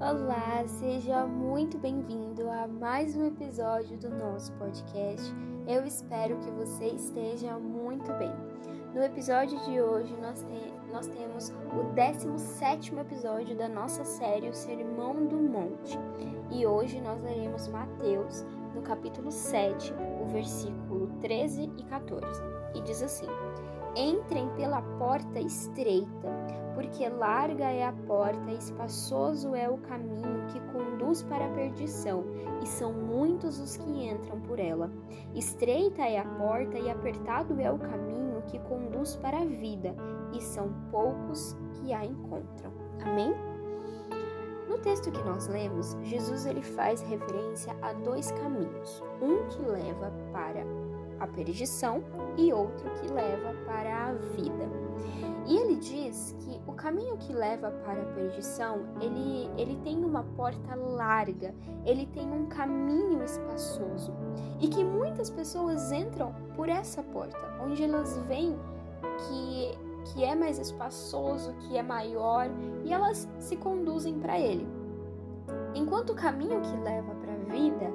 Olá, 0.00 0.66
seja 0.66 1.26
muito 1.26 1.76
bem-vindo 1.76 2.48
a 2.48 2.66
mais 2.66 3.14
um 3.14 3.26
episódio 3.26 3.98
do 3.98 4.08
nosso 4.08 4.50
podcast. 4.54 5.30
Eu 5.68 5.84
espero 5.84 6.38
que 6.38 6.50
você 6.52 6.86
esteja 6.86 7.58
muito 7.58 8.10
bem. 8.14 8.32
No 8.94 9.02
episódio 9.02 9.60
de 9.66 9.78
hoje, 9.78 10.16
nós, 10.16 10.42
te 10.42 10.72
nós 10.90 11.06
temos 11.06 11.50
o 11.50 11.92
17 11.92 12.94
episódio 12.96 13.54
da 13.54 13.68
nossa 13.68 14.02
série 14.02 14.48
O 14.48 14.54
Sermão 14.54 15.26
do 15.26 15.36
Monte. 15.36 15.98
E 16.50 16.64
hoje 16.64 16.98
nós 17.02 17.20
leremos 17.22 17.68
Mateus, 17.68 18.46
no 18.74 18.80
capítulo 18.80 19.30
7, 19.30 19.92
o 20.22 20.24
versículo 20.28 21.08
13 21.20 21.70
e 21.76 21.84
14. 21.84 22.26
E 22.74 22.80
diz 22.80 23.02
assim: 23.02 23.26
Entrem 23.96 24.48
pela 24.50 24.80
porta 24.98 25.40
estreita, 25.40 26.28
porque 26.74 27.08
larga 27.08 27.64
é 27.64 27.84
a 27.84 27.92
porta 27.92 28.50
e 28.50 28.56
espaçoso 28.56 29.54
é 29.54 29.68
o 29.68 29.78
caminho 29.78 30.46
que 30.46 30.60
conduz 30.72 31.22
para 31.24 31.46
a 31.46 31.50
perdição, 31.50 32.24
e 32.62 32.66
são 32.66 32.92
muitos 32.92 33.58
os 33.58 33.76
que 33.76 34.08
entram 34.08 34.40
por 34.40 34.60
ela. 34.60 34.90
Estreita 35.34 36.02
é 36.02 36.18
a 36.18 36.24
porta 36.24 36.78
e 36.78 36.88
apertado 36.88 37.60
é 37.60 37.70
o 37.70 37.78
caminho 37.78 38.42
que 38.46 38.60
conduz 38.60 39.16
para 39.16 39.38
a 39.38 39.44
vida, 39.44 39.94
e 40.32 40.40
são 40.40 40.72
poucos 40.90 41.56
que 41.74 41.92
a 41.92 42.04
encontram. 42.04 42.72
Amém? 43.04 43.34
No 44.68 44.78
texto 44.78 45.10
que 45.10 45.22
nós 45.24 45.48
lemos, 45.48 45.96
Jesus 46.02 46.46
ele 46.46 46.62
faz 46.62 47.02
referência 47.02 47.76
a 47.82 47.92
dois 47.92 48.30
caminhos, 48.30 49.02
um 49.20 49.48
que 49.48 49.62
leva 49.62 50.12
para 50.32 50.64
a 51.20 51.26
perdição 51.26 52.02
e 52.36 52.52
outro 52.52 52.90
que 52.94 53.12
leva 53.12 53.54
para 53.66 54.08
a 54.08 54.12
vida. 54.12 54.68
E 55.46 55.56
ele 55.56 55.76
diz 55.76 56.36
que 56.40 56.60
o 56.66 56.72
caminho 56.72 57.16
que 57.16 57.32
leva 57.32 57.70
para 57.84 58.02
a 58.02 58.06
perdição, 58.06 58.80
ele, 59.00 59.50
ele 59.56 59.76
tem 59.82 60.04
uma 60.04 60.22
porta 60.36 60.74
larga, 60.74 61.54
ele 61.84 62.06
tem 62.06 62.30
um 62.30 62.46
caminho 62.46 63.22
espaçoso 63.22 64.12
e 64.60 64.68
que 64.68 64.84
muitas 64.84 65.30
pessoas 65.30 65.92
entram 65.92 66.34
por 66.54 66.68
essa 66.68 67.02
porta, 67.02 67.38
onde 67.60 67.82
elas 67.82 68.16
veem 68.28 68.56
que, 69.18 70.12
que 70.12 70.24
é 70.24 70.34
mais 70.34 70.58
espaçoso, 70.58 71.52
que 71.54 71.76
é 71.76 71.82
maior 71.82 72.46
e 72.84 72.92
elas 72.92 73.28
se 73.38 73.56
conduzem 73.56 74.18
para 74.18 74.38
ele. 74.38 74.68
Enquanto 75.74 76.10
o 76.10 76.14
caminho 76.14 76.60
que 76.60 76.76
leva 76.76 77.14
para 77.14 77.32
a 77.32 77.52
vida 77.52 77.90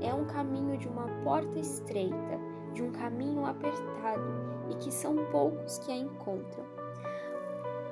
é 0.00 0.12
um 0.14 0.24
caminho 0.24 0.78
de 0.78 0.88
uma 0.88 1.06
porta 1.24 1.58
estreita, 1.58 2.38
de 2.80 2.82
um 2.82 2.92
caminho 2.92 3.44
apertado 3.44 4.24
e 4.70 4.74
que 4.76 4.90
são 4.90 5.14
poucos 5.30 5.78
que 5.80 5.92
a 5.92 5.96
encontram. 5.96 6.64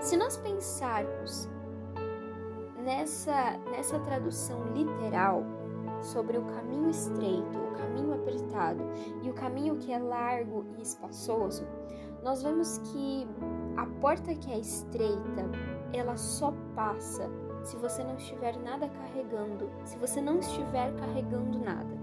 Se 0.00 0.16
nós 0.16 0.36
pensarmos 0.36 1.48
nessa, 2.82 3.56
nessa 3.70 3.98
tradução 4.00 4.62
literal 4.74 5.42
sobre 6.02 6.36
o 6.36 6.42
caminho 6.42 6.90
estreito, 6.90 7.58
o 7.58 7.72
caminho 7.78 8.12
apertado 8.12 8.84
e 9.22 9.30
o 9.30 9.32
caminho 9.32 9.76
que 9.76 9.90
é 9.90 9.98
largo 9.98 10.66
e 10.76 10.82
espaçoso, 10.82 11.66
nós 12.22 12.42
vemos 12.42 12.78
que 12.78 13.26
a 13.76 13.86
porta 14.00 14.34
que 14.34 14.52
é 14.52 14.58
estreita, 14.58 15.50
ela 15.92 16.16
só 16.16 16.52
passa 16.74 17.30
se 17.62 17.76
você 17.76 18.04
não 18.04 18.16
estiver 18.16 18.58
nada 18.58 18.88
carregando, 18.88 19.70
se 19.84 19.96
você 19.96 20.20
não 20.20 20.38
estiver 20.40 20.94
carregando 20.96 21.58
nada. 21.58 21.94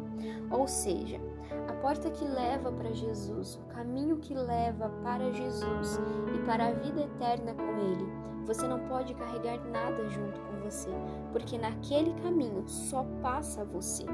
Ou 0.50 0.68
seja, 0.68 1.20
a 1.68 1.74
porta 1.74 2.10
que 2.10 2.26
leva 2.26 2.72
para 2.72 2.92
Jesus, 2.92 3.56
o 3.56 3.74
caminho 3.74 4.18
que 4.18 4.34
leva 4.34 4.90
para 5.04 5.32
Jesus 5.32 6.00
e 6.36 6.40
para 6.46 6.68
a 6.68 6.72
vida 6.74 7.02
eterna 7.02 7.54
com 7.54 7.78
Ele, 7.78 8.22
você 8.46 8.68
não 8.68 8.80
pode 8.88 9.14
carregar 9.14 9.60
nada 9.66 10.10
junto 10.10 10.40
com 10.42 10.60
você, 10.64 10.90
porque 11.32 11.58
naquele 11.58 12.14
caminho 12.22 12.68
só 12.68 13.06
passa 13.22 13.64
você. 13.64 14.06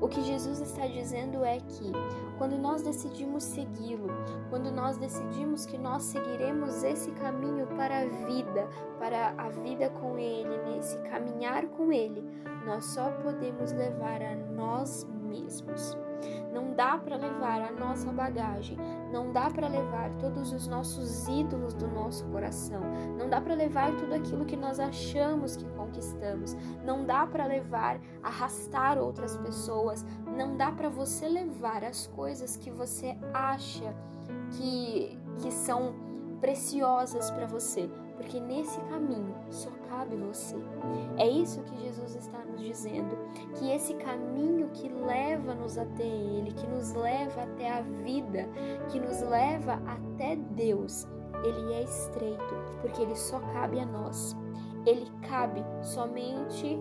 O 0.00 0.08
que 0.08 0.22
Jesus 0.22 0.60
está 0.60 0.86
dizendo 0.86 1.44
é 1.44 1.58
que, 1.58 1.92
quando 2.38 2.58
nós 2.58 2.82
decidimos 2.82 3.44
segui-lo, 3.44 4.08
quando 4.50 4.70
nós 4.70 4.96
decidimos 4.98 5.66
que 5.66 5.78
nós 5.78 6.02
seguiremos 6.02 6.82
esse 6.82 7.10
caminho 7.12 7.66
para 7.68 8.00
a 8.00 8.06
vida, 8.26 8.68
para 8.98 9.34
a 9.36 9.48
vida 9.48 9.90
com 9.90 10.18
Ele, 10.18 10.58
nesse 10.68 10.98
caminhar 10.98 11.66
com 11.68 11.92
Ele, 11.92 12.24
nós 12.66 12.84
só 12.86 13.10
podemos 13.22 13.72
levar 13.72 14.22
a 14.22 14.34
nós 14.34 15.04
mesmos. 15.04 15.96
Não 16.56 16.72
dá 16.72 16.96
para 16.96 17.16
levar 17.18 17.60
a 17.60 17.70
nossa 17.70 18.10
bagagem, 18.10 18.78
não 19.12 19.30
dá 19.30 19.50
para 19.50 19.68
levar 19.68 20.10
todos 20.18 20.54
os 20.54 20.66
nossos 20.66 21.28
ídolos 21.28 21.74
do 21.74 21.86
nosso 21.86 22.24
coração, 22.28 22.80
não 23.18 23.28
dá 23.28 23.42
para 23.42 23.52
levar 23.52 23.94
tudo 23.94 24.14
aquilo 24.14 24.46
que 24.46 24.56
nós 24.56 24.80
achamos 24.80 25.54
que 25.54 25.68
conquistamos, 25.72 26.56
não 26.82 27.04
dá 27.04 27.26
para 27.26 27.44
levar, 27.44 28.00
arrastar 28.22 28.96
outras 28.96 29.36
pessoas, 29.36 30.02
não 30.34 30.56
dá 30.56 30.72
para 30.72 30.88
você 30.88 31.28
levar 31.28 31.84
as 31.84 32.06
coisas 32.06 32.56
que 32.56 32.70
você 32.70 33.18
acha 33.34 33.94
que, 34.52 35.18
que 35.42 35.52
são 35.52 35.94
preciosas 36.40 37.30
para 37.30 37.44
você, 37.44 37.86
porque 38.16 38.40
nesse 38.40 38.80
caminho 38.82 39.34
só 39.50 39.70
cabe 39.88 40.16
você. 40.16 40.56
É 41.16 41.28
isso 41.28 41.62
que 41.62 41.80
Jesus 41.80 42.16
está 42.16 42.38
nos 42.38 42.60
dizendo, 42.60 43.16
que 43.54 43.70
esse 43.70 43.94
caminho 43.94 44.68
que 44.70 44.88
leva-nos 44.88 45.78
até 45.78 46.06
Ele, 46.06 46.52
que 46.52 46.66
nos 46.66 46.92
leva 46.92 47.42
até 47.42 47.70
a 47.70 47.82
vida, 47.82 48.48
que 48.90 48.98
nos 48.98 49.20
leva 49.22 49.80
até 49.86 50.36
Deus, 50.36 51.06
ele 51.44 51.74
é 51.74 51.82
estreito, 51.82 52.54
porque 52.80 53.02
ele 53.02 53.14
só 53.14 53.40
cabe 53.52 53.78
a 53.80 53.86
nós. 53.86 54.36
Ele 54.84 55.06
cabe 55.28 55.64
somente 55.82 56.78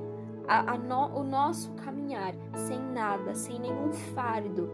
a, 0.48 0.74
a 0.74 0.78
no, 0.78 1.20
o 1.20 1.24
nosso 1.24 1.72
caminhar, 1.74 2.34
sem 2.54 2.80
nada, 2.80 3.34
sem 3.36 3.60
nenhum 3.60 3.92
fardo. 3.92 4.70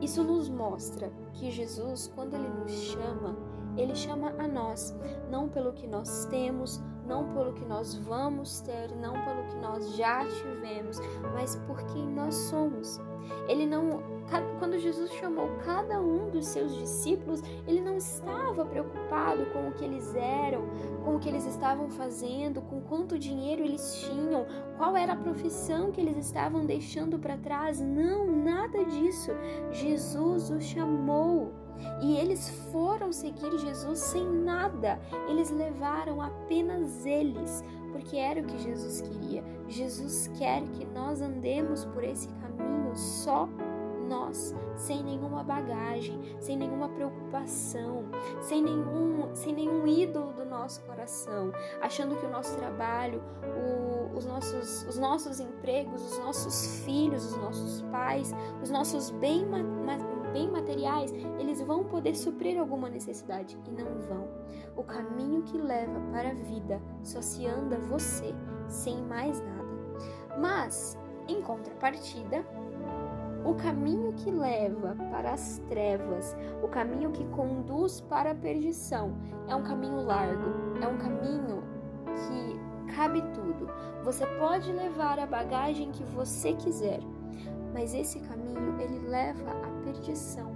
Isso 0.00 0.22
nos 0.22 0.48
mostra 0.48 1.10
que 1.34 1.50
Jesus, 1.50 2.10
quando 2.14 2.34
ele 2.34 2.48
nos 2.48 2.72
chama, 2.72 3.36
ele 3.76 3.94
chama 3.94 4.32
a 4.38 4.46
nós, 4.46 4.96
não 5.30 5.48
pelo 5.48 5.72
que 5.72 5.86
nós 5.86 6.26
temos, 6.26 6.82
não 7.06 7.32
pelo 7.34 7.52
que 7.52 7.64
nós 7.64 7.94
vamos 7.94 8.60
ter, 8.60 8.94
não 8.96 9.12
pelo 9.24 9.44
que 9.44 9.56
nós 9.56 9.94
já 9.96 10.24
tivemos, 10.24 10.98
mas 11.34 11.56
por 11.66 11.82
quem 11.86 12.06
nós 12.06 12.34
somos. 12.34 13.00
Ele 13.48 13.66
não, 13.66 14.02
quando 14.58 14.78
Jesus 14.78 15.12
chamou 15.12 15.48
cada 15.64 16.00
um 16.00 16.30
dos 16.30 16.46
seus 16.46 16.74
discípulos, 16.74 17.42
ele 17.66 17.80
não 17.80 17.96
estava 17.96 18.64
preocupado 18.64 19.46
com 19.46 19.68
o 19.68 19.72
que 19.72 19.84
eles 19.84 20.14
eram, 20.14 20.62
com 21.04 21.16
o 21.16 21.18
que 21.18 21.28
eles 21.28 21.46
estavam 21.46 21.88
fazendo, 21.90 22.62
com 22.62 22.80
quanto 22.80 23.18
dinheiro 23.18 23.62
eles 23.62 23.94
tinham, 23.96 24.46
qual 24.76 24.96
era 24.96 25.12
a 25.12 25.16
profissão 25.16 25.92
que 25.92 26.00
eles 26.00 26.16
estavam 26.16 26.64
deixando 26.64 27.18
para 27.18 27.36
trás. 27.36 27.80
Não, 27.80 28.26
nada 28.26 28.84
disso. 28.84 29.32
Jesus 29.70 30.50
os 30.50 30.64
chamou 30.64 31.52
e 32.00 32.16
eles 32.16 32.48
foram 32.72 33.12
seguir 33.12 33.58
Jesus 33.58 33.98
sem 33.98 34.26
nada. 34.26 34.98
Eles 35.28 35.50
levaram 35.50 36.20
apenas 36.20 37.04
eles, 37.04 37.62
porque 37.92 38.16
era 38.16 38.40
o 38.40 38.44
que 38.44 38.58
Jesus 38.58 39.00
queria. 39.00 39.44
Jesus 39.68 40.30
quer 40.38 40.62
que 40.70 40.84
nós 40.86 41.20
andemos 41.20 41.84
por 41.86 42.02
esse 42.02 42.28
caminho 42.28 42.94
só 42.96 43.48
nós, 44.04 44.54
sem 44.76 45.02
nenhuma 45.02 45.42
bagagem, 45.42 46.20
sem 46.40 46.56
nenhuma 46.56 46.88
preocupação, 46.88 48.04
sem 48.40 48.62
nenhum, 48.62 49.34
sem 49.34 49.54
nenhum 49.54 49.86
ídolo 49.86 50.32
do 50.32 50.44
nosso 50.44 50.82
coração, 50.82 51.52
achando 51.80 52.16
que 52.16 52.26
o 52.26 52.30
nosso 52.30 52.56
trabalho, 52.56 53.22
o, 53.42 54.16
os, 54.16 54.24
nossos, 54.24 54.86
os 54.88 54.98
nossos 54.98 55.40
empregos, 55.40 56.02
os 56.12 56.18
nossos 56.18 56.84
filhos, 56.84 57.24
os 57.32 57.36
nossos 57.36 57.82
pais, 57.90 58.34
os 58.62 58.70
nossos 58.70 59.10
bem, 59.10 59.46
bem 60.32 60.50
materiais, 60.50 61.12
eles 61.38 61.60
vão 61.60 61.84
poder 61.84 62.14
suprir 62.14 62.58
alguma 62.58 62.88
necessidade 62.88 63.58
e 63.66 63.70
não 63.70 64.00
vão. 64.02 64.28
O 64.76 64.82
caminho 64.82 65.42
que 65.42 65.56
leva 65.56 66.00
para 66.10 66.30
a 66.30 66.34
vida 66.34 66.80
só 67.02 67.20
se 67.20 67.46
anda 67.46 67.78
você, 67.78 68.34
sem 68.68 69.02
mais 69.02 69.40
nada. 69.40 69.64
Mas, 70.38 70.98
em 71.28 71.40
contrapartida, 71.40 72.44
o 73.44 73.54
caminho 73.54 74.12
que 74.14 74.30
leva 74.30 74.96
para 75.10 75.32
as 75.32 75.58
trevas, 75.68 76.36
o 76.62 76.68
caminho 76.68 77.10
que 77.10 77.24
conduz 77.26 78.00
para 78.00 78.30
a 78.30 78.34
perdição, 78.34 79.14
é 79.48 79.54
um 79.54 79.62
caminho 79.62 80.02
largo, 80.02 80.50
é 80.80 80.86
um 80.88 80.96
caminho 80.96 81.62
que 82.06 82.92
cabe 82.94 83.22
tudo. 83.34 83.68
Você 84.02 84.26
pode 84.38 84.72
levar 84.72 85.18
a 85.18 85.26
bagagem 85.26 85.90
que 85.90 86.04
você 86.04 86.54
quiser, 86.54 87.00
mas 87.72 87.94
esse 87.94 88.20
caminho 88.20 88.80
ele 88.80 88.98
leva 89.06 89.50
à 89.50 89.82
perdição. 89.84 90.54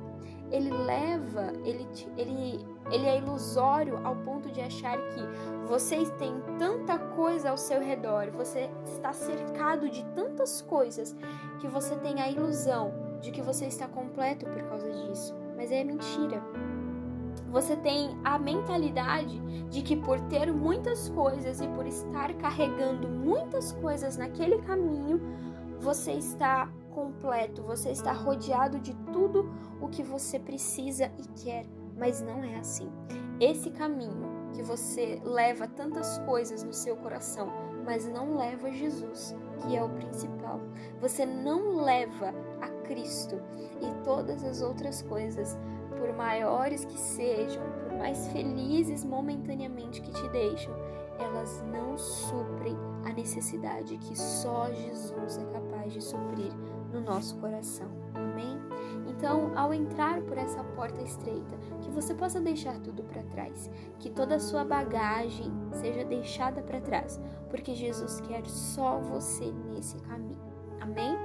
Ele 0.50 0.70
leva, 0.70 1.52
ele, 1.64 1.86
ele, 2.16 2.66
ele 2.90 3.06
é 3.06 3.18
ilusório 3.18 4.00
ao 4.04 4.16
ponto 4.16 4.50
de 4.50 4.60
achar 4.60 4.96
que 5.08 5.20
você 5.66 6.04
tem 6.18 6.34
tanta 6.58 6.98
coisa 6.98 7.50
ao 7.50 7.56
seu 7.56 7.80
redor, 7.80 8.30
você 8.30 8.70
está 8.84 9.12
cercado 9.12 9.88
de 9.90 10.04
tantas 10.14 10.62
coisas 10.62 11.14
que 11.60 11.68
você 11.68 11.96
tem 11.96 12.20
a 12.20 12.30
ilusão 12.30 12.92
de 13.20 13.30
que 13.30 13.42
você 13.42 13.66
está 13.66 13.86
completo 13.86 14.46
por 14.46 14.62
causa 14.62 14.90
disso. 14.90 15.34
Mas 15.56 15.72
é 15.72 15.82
mentira. 15.82 16.42
Você 17.50 17.76
tem 17.76 18.16
a 18.24 18.38
mentalidade 18.38 19.38
de 19.68 19.82
que 19.82 19.96
por 19.96 20.20
ter 20.22 20.52
muitas 20.52 21.08
coisas 21.08 21.60
e 21.60 21.68
por 21.68 21.86
estar 21.86 22.32
carregando 22.34 23.08
muitas 23.08 23.72
coisas 23.72 24.16
naquele 24.16 24.58
caminho, 24.62 25.20
você 25.80 26.12
está 26.12 26.70
completo, 26.94 27.62
você 27.62 27.90
está 27.90 28.12
rodeado 28.12 28.78
de 28.78 28.94
tudo 29.12 29.50
o 29.80 29.88
que 29.88 30.02
você 30.02 30.38
precisa 30.38 31.10
e 31.18 31.42
quer, 31.42 31.64
mas 31.98 32.22
não 32.22 32.42
é 32.42 32.56
assim. 32.56 32.90
Esse 33.40 33.70
caminho 33.70 34.28
que 34.52 34.62
você 34.62 35.20
leva 35.24 35.68
tantas 35.68 36.18
coisas 36.20 36.62
no 36.62 36.72
seu 36.72 36.96
coração, 36.96 37.52
mas 37.84 38.08
não 38.08 38.36
leva 38.36 38.70
Jesus, 38.70 39.34
que 39.60 39.76
é 39.76 39.82
o 39.82 39.88
principal. 39.88 40.60
Você 41.00 41.24
não 41.26 41.82
leva 41.82 42.34
a 42.60 42.68
Cristo 42.86 43.40
e 43.80 44.04
todas 44.04 44.42
as 44.44 44.62
outras 44.62 45.02
coisas, 45.02 45.56
por 45.98 46.12
maiores 46.12 46.84
que 46.84 46.98
sejam, 46.98 47.62
por 47.82 47.98
mais 47.98 48.28
felizes 48.28 49.04
momentaneamente 49.04 50.00
que 50.00 50.12
te 50.12 50.28
deixam, 50.28 50.72
elas 51.18 51.62
não 51.72 51.98
suprem 51.98 52.76
a 53.04 53.12
necessidade 53.12 53.98
que 53.98 54.16
só 54.16 54.70
Jesus 54.70 55.38
é 55.38 55.44
capaz 55.46 55.92
de 55.92 56.00
suprir 56.02 56.52
no 56.92 57.00
nosso 57.00 57.36
coração. 57.38 57.88
Amém? 58.14 58.47
Então, 59.18 59.50
ao 59.58 59.74
entrar 59.74 60.22
por 60.22 60.38
essa 60.38 60.62
porta 60.62 61.02
estreita, 61.02 61.58
que 61.80 61.90
você 61.90 62.14
possa 62.14 62.40
deixar 62.40 62.78
tudo 62.78 63.02
para 63.02 63.24
trás, 63.24 63.68
que 63.98 64.08
toda 64.08 64.36
a 64.36 64.38
sua 64.38 64.64
bagagem 64.64 65.52
seja 65.72 66.04
deixada 66.04 66.62
para 66.62 66.80
trás, 66.80 67.20
porque 67.50 67.74
Jesus 67.74 68.20
quer 68.20 68.46
só 68.46 69.00
você 69.00 69.52
nesse 69.72 69.98
caminho. 70.02 70.38
Amém? 70.80 71.16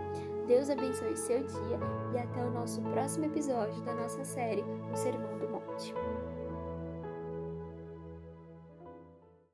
Deus 0.48 0.72
abençoe 0.72 1.16
seu 1.16 1.44
dia 1.44 1.80
e 2.16 2.18
até 2.18 2.44
o 2.44 2.50
nosso 2.50 2.81
próximo 2.81 3.25
episódio 3.25 3.80
da 3.84 3.94
nossa 3.94 4.25
série 4.25 4.63
O 4.92 4.95
Sermão 4.95 5.38
do 5.38 5.48
Monte. 5.48 5.94